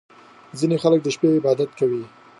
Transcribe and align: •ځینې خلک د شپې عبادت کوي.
•ځینې 0.59 0.77
خلک 0.83 0.99
د 1.03 1.07
شپې 1.15 1.27
عبادت 1.37 1.69
کوي. 1.79 2.03